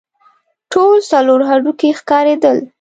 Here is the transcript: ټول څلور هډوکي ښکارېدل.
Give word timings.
ټول 0.71 0.97
څلور 1.11 1.39
هډوکي 1.49 1.89
ښکارېدل. 1.99 2.57